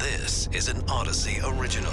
[0.00, 1.92] This is an Audacy original.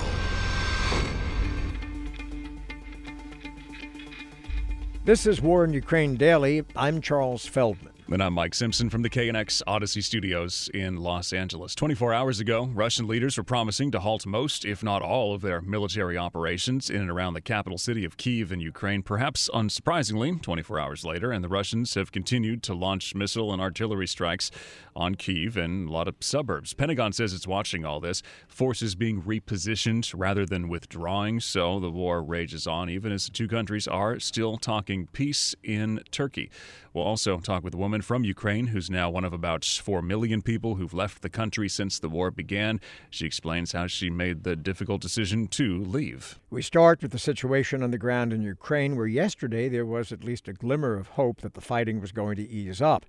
[5.03, 6.63] This is War in Ukraine Daily.
[6.73, 7.96] I'm Charles Feldman.
[8.09, 11.75] And I'm Mike Simpson from the KNX Audacy Studios in Los Angeles.
[11.75, 15.59] 24 hours ago, Russian leaders were promising to halt most, if not all, of their
[15.59, 19.03] military operations in and around the capital city of Kiev in Ukraine.
[19.03, 24.07] Perhaps unsurprisingly, 24 hours later, and the Russians have continued to launch missile and artillery
[24.07, 24.51] strikes
[24.95, 26.73] on Kiev and a lot of suburbs.
[26.73, 31.41] Pentagon says it's watching all this, forces being repositioned rather than withdrawing.
[31.41, 35.99] So the war rages on, even as the two countries are still talking peace in
[36.09, 36.49] Turkey.
[36.93, 40.41] We'll also talk with a woman from Ukraine who's now one of about 4 million
[40.41, 42.79] people who've left the country since the war began.
[43.09, 46.39] She explains how she made the difficult decision to leave.
[46.49, 50.23] We start with the situation on the ground in Ukraine, where yesterday there was at
[50.23, 53.05] least a glimmer of hope that the fighting was going to ease up.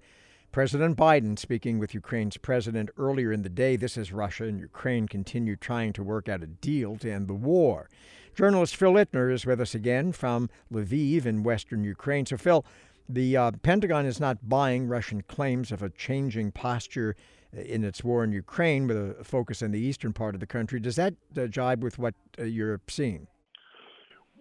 [0.50, 5.06] President Biden speaking with Ukraine's president earlier in the day, this as Russia and Ukraine
[5.06, 7.90] continue trying to work out a deal to end the war.
[8.34, 12.24] Journalist Phil Ittner is with us again from Lviv in western Ukraine.
[12.24, 12.64] So, Phil,
[13.08, 17.16] the uh, Pentagon is not buying Russian claims of a changing posture
[17.52, 20.78] in its war in Ukraine with a focus in the eastern part of the country.
[20.80, 23.26] Does that uh, jibe with what uh, you're seeing?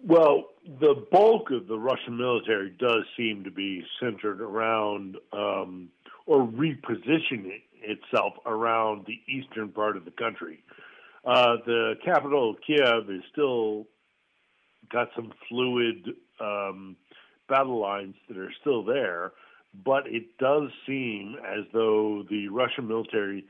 [0.04, 0.44] Well,
[0.80, 5.88] the bulk of the Russian military does seem to be centered around um,
[6.26, 10.62] or repositioning itself around the eastern part of the country.
[11.24, 13.86] Uh, the capital, Kiev, is still
[14.90, 16.96] got some fluid um,
[17.48, 19.32] battle lines that are still there,
[19.84, 23.44] but it does seem as though the Russian military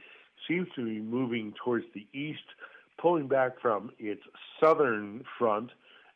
[0.47, 2.45] seems to be moving towards the east,
[3.01, 4.23] pulling back from its
[4.61, 5.71] southern front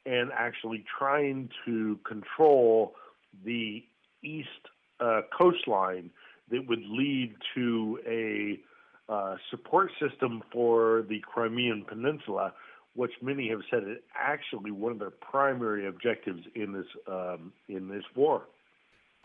[0.06, 2.94] and actually trying to control
[3.44, 3.84] the
[4.22, 4.48] east
[5.00, 6.10] uh, coastline
[6.50, 8.58] that would lead to a
[9.12, 12.52] uh, support system for the Crimean Peninsula,
[12.94, 17.88] which many have said is actually one of their primary objectives in this um, in
[17.88, 18.42] this war.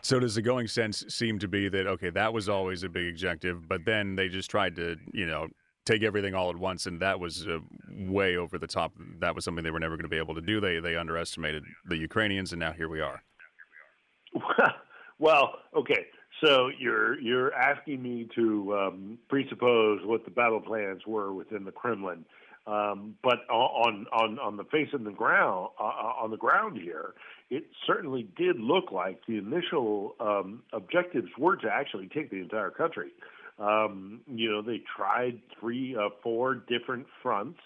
[0.02, 3.08] So does the going sense seem to be that okay, that was always a big
[3.08, 5.48] objective, but then they just tried to you know
[5.84, 7.58] take everything all at once, and that was uh,
[7.90, 8.92] way over the top.
[9.20, 10.60] That was something they were never going to be able to do.
[10.60, 13.22] They they underestimated the Ukrainians, and now here we are.
[15.18, 16.06] well, okay.
[16.44, 21.72] So you're you're asking me to um, presuppose what the battle plans were within the
[21.72, 22.24] Kremlin.
[22.66, 26.78] Um, but on on on the face of the ground uh, uh, on the ground
[26.78, 27.14] here,
[27.48, 32.70] it certainly did look like the initial um, objectives were to actually take the entire
[32.70, 33.10] country.
[33.58, 37.58] Um, you know, they tried three, uh, four different fronts,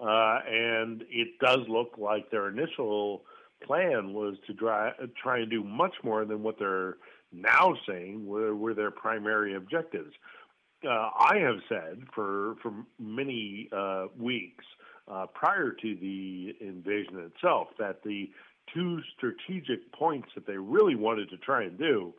[0.00, 3.22] uh, and it does look like their initial
[3.64, 6.96] plan was to try try and do much more than what they're
[7.32, 10.14] now saying were, were their primary objectives
[10.86, 14.64] uh, I have said for for many uh, weeks
[15.10, 18.30] uh, prior to the invasion itself that the
[18.72, 22.12] two strategic points that they really wanted to try and do,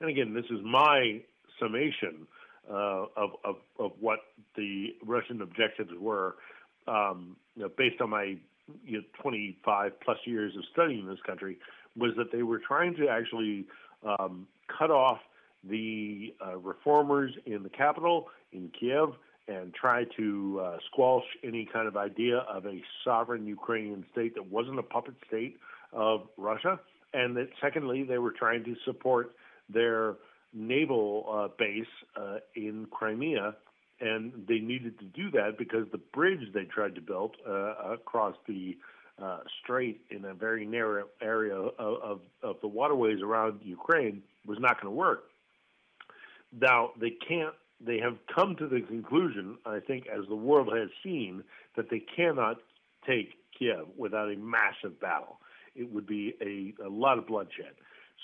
[0.00, 1.20] and again, this is my
[1.58, 2.26] summation
[2.70, 4.20] uh, of, of of what
[4.56, 6.36] the Russian objectives were,
[6.86, 8.36] um, you know, based on my
[8.84, 11.58] you know, 25 plus years of studying this country,
[11.96, 13.66] was that they were trying to actually
[14.04, 14.46] um,
[14.78, 15.18] cut off
[15.64, 19.10] the uh, reformers in the capital, in Kiev,
[19.48, 24.78] and try to uh, any kind of idea of a sovereign Ukrainian state that wasn't
[24.78, 25.56] a puppet state
[25.92, 26.78] of Russia.
[27.12, 29.34] And that, secondly, they were trying to support
[29.68, 30.16] their
[30.52, 33.56] naval uh, base uh, in Crimea.
[34.00, 38.34] And they needed to do that because the bridge they tried to build uh, across
[38.46, 38.78] the
[39.20, 44.58] uh, strait in a very narrow area of, of, of the waterways around Ukraine was
[44.60, 45.24] not going to work.
[46.58, 47.54] Now they can't.
[47.84, 51.42] They have come to the conclusion, I think, as the world has seen,
[51.76, 52.58] that they cannot
[53.06, 55.38] take Kiev without a massive battle.
[55.74, 57.72] It would be a, a lot of bloodshed.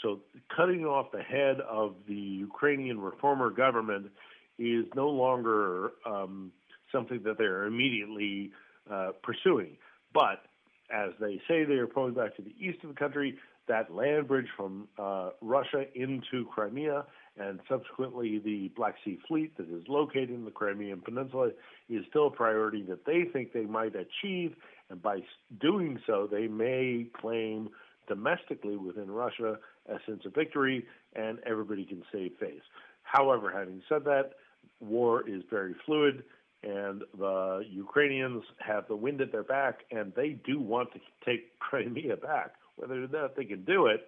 [0.03, 0.21] So
[0.55, 4.11] cutting off the head of the Ukrainian reformer government
[4.59, 6.53] is no longer um,
[6.93, 8.53] something that they're immediately
[8.91, 9.79] uh, pursuing.
[10.13, 10.43] But
[10.91, 13.37] as they say, they are pulling back to the east of the country.
[13.69, 17.05] That land bridge from uh, Russia into Crimea
[17.39, 21.51] and subsequently the Black Sea Fleet that is located in the Crimean Peninsula
[21.89, 24.55] is still a priority that they think they might achieve,
[24.89, 25.19] and by
[25.61, 27.69] doing so, they may claim
[28.09, 32.63] domestically within Russia a sense of victory, and everybody can save face.
[33.03, 34.33] However, having said that,
[34.81, 36.23] war is very fluid,
[36.63, 41.59] and the Ukrainians have the wind at their back, and they do want to take
[41.59, 42.53] Crimea back.
[42.77, 44.07] Whether or not they can do it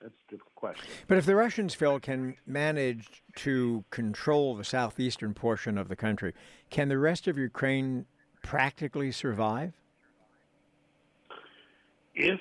[0.00, 0.86] That's a different question.
[1.08, 6.32] But if the Russians, Phil, can manage to control the southeastern portion of the country,
[6.70, 8.06] can the rest of Ukraine
[8.42, 9.74] practically survive?
[12.14, 12.40] If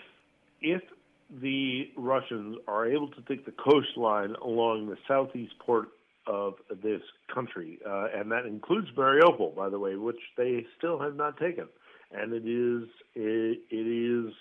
[0.62, 0.82] if
[1.30, 5.90] the Russians are able to take the coastline along the southeast port
[6.28, 7.02] of this
[7.34, 11.68] country, uh, and that includes Mariupol, by the way, which they still have not taken,
[12.12, 14.34] and it is it, it is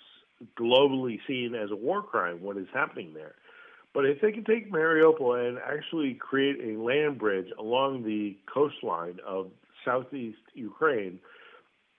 [0.59, 3.35] globally seen as a war crime what is happening there.
[3.93, 9.19] But if they can take Mariupol and actually create a land bridge along the coastline
[9.25, 9.51] of
[9.85, 11.19] southeast Ukraine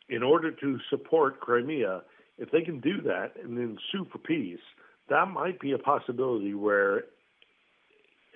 [0.09, 2.03] in order to support Crimea,
[2.39, 4.61] if they can do that and then sue for peace,
[5.09, 7.05] that might be a possibility where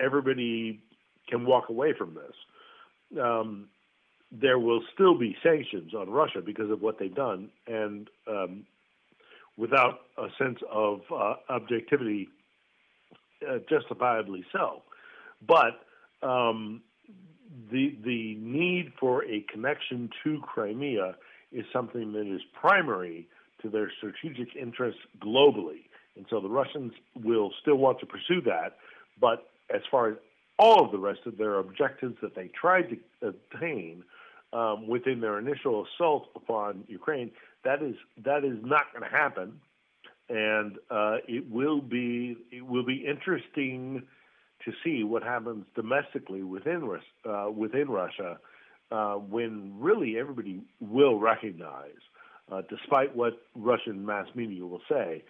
[0.03, 0.81] everybody
[1.31, 3.21] can walk away from this.
[3.21, 3.69] Um,
[4.33, 8.67] there will still be sanctions on Russia because of what they've done, and um,
[9.57, 12.29] without a sense of uh, objectivity,
[13.49, 14.83] uh, justifiably so.
[15.47, 15.81] But
[16.23, 16.83] um,
[17.73, 21.17] the the need for a connection to Crimea
[21.53, 23.27] is something that is primary
[23.63, 25.83] to their strategic interests globally,
[26.17, 28.77] and so the Russians will still want to pursue that.
[29.21, 30.17] But as far as
[30.61, 34.05] all of the rest of their objectives that they tried to attain
[34.53, 37.31] um, within their initial assault upon Ukraine,
[37.65, 39.59] that is that is not going to happen,
[40.29, 44.03] and uh, it will be it will be interesting
[44.67, 48.39] to see what happens domestically within uh, within Russia
[48.91, 52.03] uh, when really everybody will recognize,
[52.53, 55.23] uh, despite what Russian mass media will say,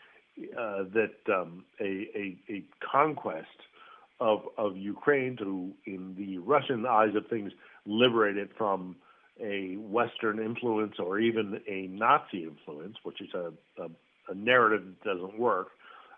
[0.59, 3.47] uh, that um, a, a, a conquest
[4.21, 7.53] of of Ukraine to, in the Russian eyes of things,
[7.87, 8.97] liberate it from
[9.41, 13.53] a Western influence or even a Nazi influence, which is a,
[13.83, 13.89] a,
[14.29, 15.69] a narrative that doesn't work,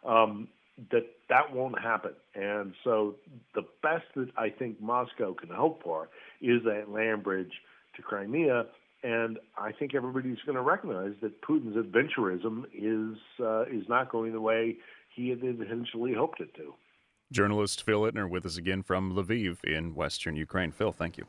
[0.04, 0.48] um,
[0.90, 2.12] that that won't happen.
[2.34, 3.14] And so
[3.54, 6.08] the best that I think Moscow can hope for
[6.40, 7.52] is that land bridge
[7.96, 8.66] to Crimea.
[9.04, 14.32] And I think everybody's going to recognize that Putin's adventurism is uh, is not going
[14.32, 14.76] the way
[15.14, 16.74] he had initially hoped it to.
[17.32, 20.70] Journalist Phil Ittner with us again from Lviv in western Ukraine.
[20.70, 21.26] Phil, thank you.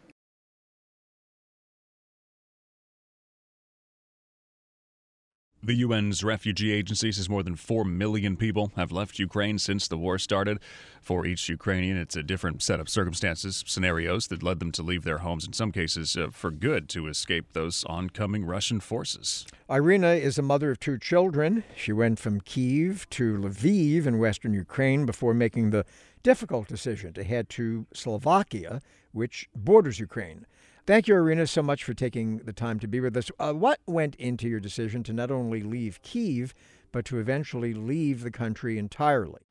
[5.65, 9.97] The UN's refugee agency says more than 4 million people have left Ukraine since the
[9.97, 10.59] war started.
[11.01, 15.05] For each Ukrainian, it's a different set of circumstances, scenarios that led them to leave
[15.05, 19.45] their homes, in some cases uh, for good, to escape those oncoming Russian forces.
[19.69, 21.63] Irina is a mother of two children.
[21.77, 25.85] She went from Kiev to Lviv in western Ukraine before making the
[26.23, 28.81] difficult decision to head to Slovakia,
[29.11, 30.45] which borders Ukraine.
[30.85, 33.31] Thank you, Irina, so much for taking the time to be with us.
[33.39, 36.53] Uh, what went into your decision to not only leave Kiev,
[36.91, 39.41] but to eventually leave the country entirely?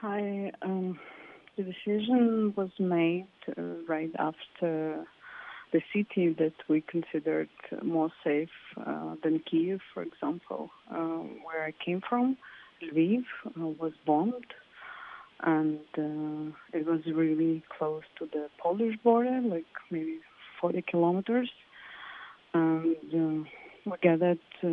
[0.00, 0.50] Hi.
[0.62, 0.98] Um,
[1.56, 5.04] the decision was made uh, right after
[5.72, 7.50] the city that we considered
[7.82, 8.48] more safe
[8.86, 12.36] uh, than Kiev, for example, um, where I came from,
[12.82, 14.46] Lviv, uh, was bombed
[15.42, 20.18] and uh, it was really close to the Polish border, like maybe
[20.60, 21.50] 40 kilometers.
[22.52, 23.48] And uh,
[23.86, 24.68] we gathered uh,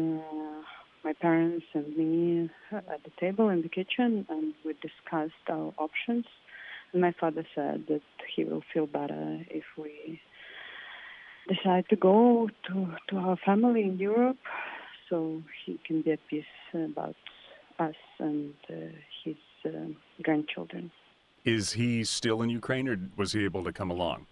[1.03, 6.25] my parents and me at the table in the kitchen, and we discussed our options.
[6.91, 8.01] And my father said that
[8.35, 10.19] he will feel better if we
[11.47, 14.37] decide to go to to our family in Europe,
[15.09, 17.15] so he can be at peace about
[17.79, 18.73] us and uh,
[19.67, 20.91] uh, grandchildren.
[21.45, 24.25] Is he still in Ukraine, or was he able to come along?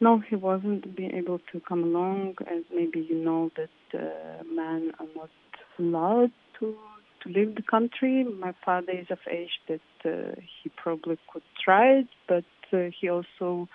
[0.00, 4.92] No, he wasn't being able to come along, as maybe you know that uh, men
[5.00, 5.30] are not
[5.78, 6.76] allowed to
[7.22, 8.24] to leave the country.
[8.24, 13.08] My father is of age that uh, he probably could try it, but uh, he
[13.08, 13.68] also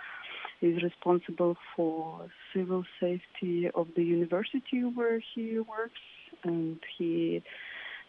[0.62, 6.02] is responsible for civil safety of the university where he works,
[6.44, 7.42] and he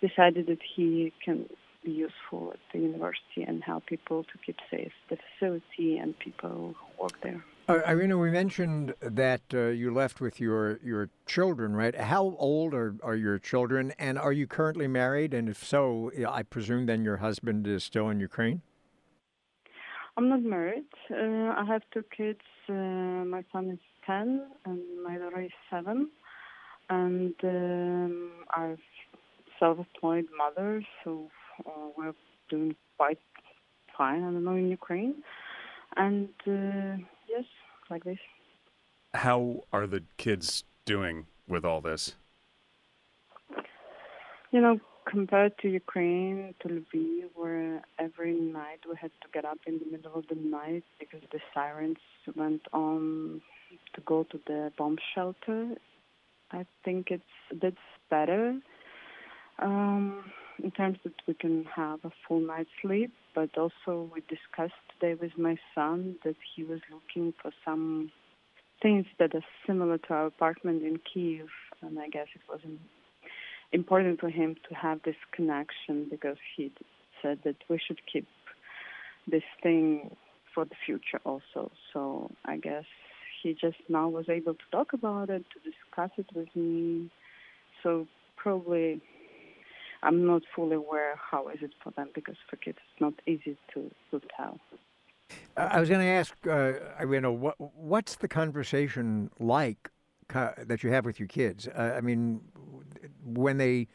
[0.01, 1.47] decided that he can
[1.85, 6.75] be useful at the university and help people to keep safe the facility and people
[6.79, 7.45] who work there.
[7.69, 11.95] Uh, Irina, we mentioned that uh, you left with your, your children, right?
[11.95, 15.33] How old are, are your children, and are you currently married?
[15.33, 18.63] And if so, I presume then your husband is still in Ukraine?
[20.17, 20.85] I'm not married.
[21.11, 22.41] Uh, I have two kids.
[22.69, 26.11] Uh, my son is 10 and my daughter is 7.
[26.91, 28.79] And um, I've
[29.59, 31.31] self-employed mother, so
[31.67, 32.15] uh, we're
[32.49, 33.19] doing quite
[33.97, 34.23] fine.
[34.23, 35.15] I don't know in Ukraine,
[35.97, 37.45] and uh, yes,
[37.91, 38.19] like this.
[39.15, 42.15] How are the kids doing with all this?
[44.51, 49.59] You know, compared to Ukraine, to Lviv, where every night we had to get up
[49.67, 51.99] in the middle of the night because the sirens
[52.37, 53.41] went on
[53.95, 55.75] to go to the bomb shelter.
[56.51, 57.77] I think it's a bit
[58.11, 58.61] better
[59.59, 60.25] um,
[60.63, 63.13] in terms that we can have a full night's sleep.
[63.35, 68.11] But also, we discussed today with my son that he was looking for some
[68.83, 71.47] things that are similar to our apartment in Kiev,
[71.81, 72.81] and I guess it wasn't
[73.73, 76.73] important for him to have this connection because he
[77.23, 78.27] said that we should keep
[79.31, 80.15] this thing
[80.55, 81.71] for the future also.
[81.93, 82.85] So I guess
[83.43, 87.11] he just now was able to talk about it, to discuss it with me.
[87.83, 88.07] So
[88.37, 89.01] probably
[90.03, 93.57] I'm not fully aware how is it for them because for kids it's not easy
[93.75, 94.59] to, to tell.
[95.57, 96.73] I was going to ask, uh,
[97.07, 99.91] you know, what what's the conversation like
[100.29, 101.69] that you have with your kids?
[101.69, 102.41] Uh, I mean,
[103.25, 103.89] when they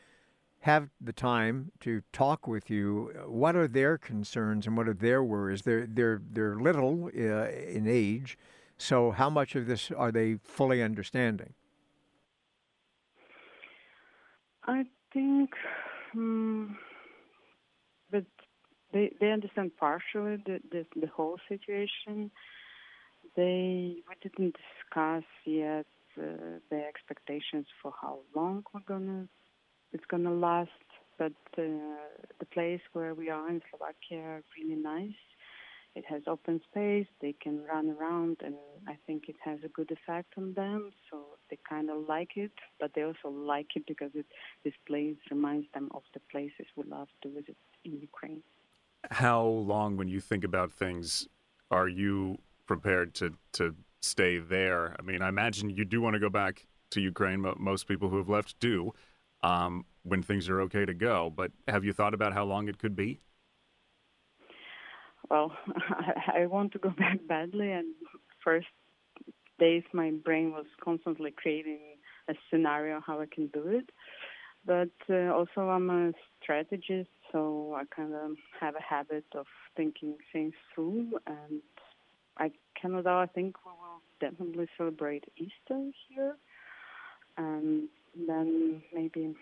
[0.62, 5.24] have the time to talk with you, what are their concerns and what are their
[5.24, 5.64] worries?
[5.64, 8.38] They're they're they're little uh, in age,
[8.78, 11.54] so how much of this are they fully understanding?
[14.66, 15.52] I think
[16.17, 16.77] um,
[18.12, 18.25] that
[18.93, 22.31] they they understand partially the, the the whole situation.
[23.36, 25.86] They we didn't discuss yet
[26.17, 29.27] uh, the expectations for how long we're gonna
[29.93, 30.71] it's gonna last.
[31.17, 31.62] But uh,
[32.39, 35.21] the place where we are in Slovakia really nice.
[35.95, 37.07] It has open space.
[37.21, 38.53] They can run around, and
[38.88, 40.91] I think it has a good effect on them.
[41.09, 44.27] So they kind of like it, but they also like it because it,
[44.63, 44.76] this
[45.08, 48.42] place reminds them of the places we love to visit in Ukraine.
[49.12, 51.28] How long, when you think about things,
[51.72, 54.96] are you prepared to to stay there?
[55.00, 57.42] I mean, I imagine you do want to go back to Ukraine.
[57.42, 58.94] But most people who have left do
[59.44, 61.32] um, when things are okay to go.
[61.36, 63.20] But have you thought about how long it could be?
[65.30, 65.52] Well,
[65.90, 67.88] I, I want to go back badly, and
[68.44, 68.68] first
[69.60, 71.80] days my brain was constantly creating
[72.30, 73.90] a scenario how I can do it.
[74.67, 76.12] But uh, also, I'm a
[76.43, 79.45] strategist, so I kind of have a habit of
[79.77, 81.17] thinking things through.
[81.25, 81.62] And
[82.38, 86.36] I Canada, I think we will definitely celebrate Easter here,
[87.38, 87.88] and
[88.27, 89.33] then maybe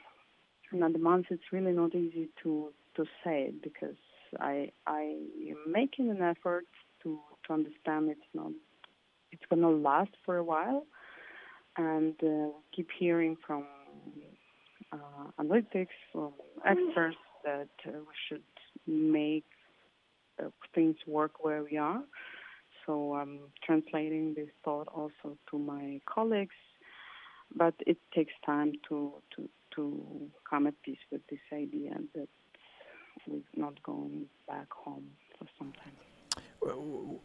[0.71, 1.25] another month.
[1.31, 3.97] It's really not easy to to say it because
[4.39, 5.17] I I
[5.49, 6.65] am making an effort
[7.01, 8.51] to to understand it's not
[9.31, 10.85] it's to last for a while,
[11.77, 13.65] and uh, keep hearing from
[15.39, 16.33] analytics from
[16.65, 18.43] experts that uh, we should
[18.87, 19.45] make
[20.43, 22.01] uh, things work where we are.
[22.85, 26.55] So I'm translating this thought also to my colleagues,
[27.55, 32.29] but it takes time to to to come at peace with this idea that
[33.27, 35.93] we're not going back home for some time.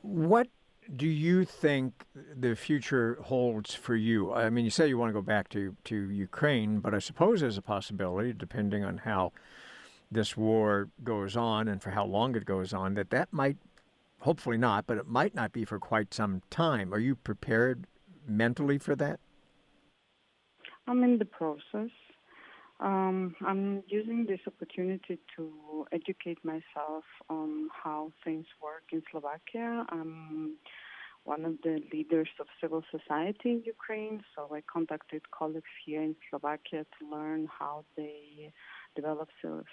[0.02, 0.49] What
[0.97, 2.05] do you think
[2.37, 4.33] the future holds for you?
[4.33, 7.41] I mean, you say you want to go back to, to Ukraine, but I suppose
[7.41, 9.33] there's a possibility, depending on how
[10.11, 13.57] this war goes on and for how long it goes on, that that might,
[14.21, 16.93] hopefully not, but it might not be for quite some time.
[16.93, 17.87] Are you prepared
[18.27, 19.21] mentally for that?
[20.89, 21.91] I'm in the process.
[22.81, 29.85] Um, I'm using this opportunity to educate myself on how things work in Slovakia.
[29.91, 30.57] I'm
[31.35, 36.17] one of the leaders of civil society in Ukraine, so I contacted colleagues here in
[36.29, 38.51] Slovakia to learn how they
[38.97, 39.29] develop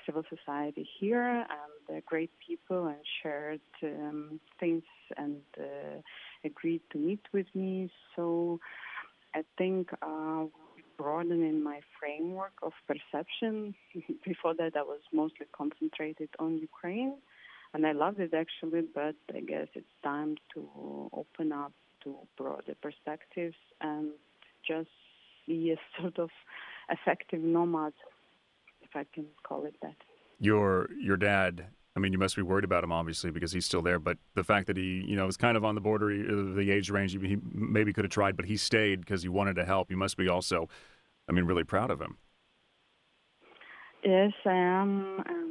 [0.05, 4.83] civil society here, and they're great people and shared um, things
[5.23, 5.97] and uh,
[6.49, 7.89] agreed to meet with me.
[8.15, 8.59] So
[9.33, 10.43] I think uh,
[10.97, 13.73] broadening my framework of perception.
[14.31, 17.15] Before that, I was mostly concentrated on Ukraine,
[17.73, 22.75] and I loved it actually, but I guess it's time to open up to broader
[22.81, 24.11] perspectives and
[24.67, 24.89] just
[25.47, 26.29] be a sort of
[26.89, 27.93] effective nomad,
[28.81, 29.95] if I can call it that.
[30.39, 31.65] Your your dad
[31.97, 33.97] I mean, you must be worried about him, obviously, because he's still there.
[33.97, 36.69] But the fact that he, you know, is kind of on the border of the
[36.69, 39.89] age range, he maybe could have tried, but he stayed because he wanted to help.
[39.89, 40.69] You must be also,
[41.27, 42.17] I mean, really proud of him.
[44.03, 45.23] Yes, I am.
[45.27, 45.46] Um,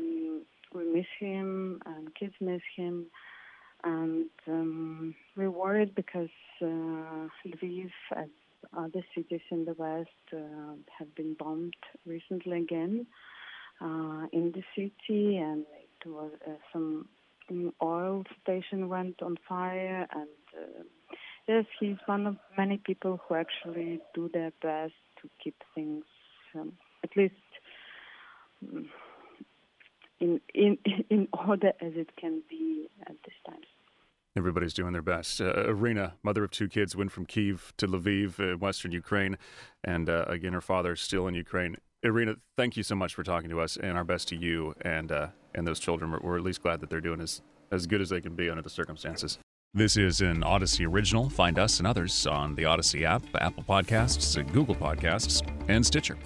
[0.77, 3.07] we miss him, and kids miss him,
[3.85, 6.29] and um, we're worried because
[6.61, 8.31] uh, Lviv and
[8.77, 13.07] other cities in the west uh, have been bombed recently again
[13.81, 17.09] uh, in the city, and it was uh, some
[17.83, 20.29] oil station went on fire, and
[20.59, 20.83] uh,
[21.49, 26.05] yes, he's one of many people who actually do their best to keep things
[26.55, 26.73] um,
[27.05, 27.35] at least
[28.65, 28.87] mm,
[30.21, 30.79] in in
[31.11, 33.61] in order as it can be at this time.
[34.37, 35.41] Everybody's doing their best.
[35.41, 39.39] Uh, Irina, mother of two kids, went from Kiev to Lviv, uh, Western Ukraine,
[39.83, 41.77] and uh, again, her father still in Ukraine.
[42.03, 45.11] Irina, thank you so much for talking to us, and our best to you and
[45.11, 46.11] uh, and those children.
[46.11, 47.41] We're, we're at least glad that they're doing as
[47.73, 49.39] as good as they can be under the circumstances.
[49.75, 51.29] This is an Audacy original.
[51.29, 56.17] Find us and others on the Audacy app, Apple Podcasts, Google Podcasts, and Stitcher.